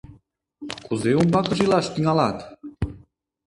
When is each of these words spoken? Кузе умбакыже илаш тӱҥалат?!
Кузе 0.85 1.11
умбакыже 1.19 1.63
илаш 1.65 1.85
тӱҥалат?! 1.93 2.37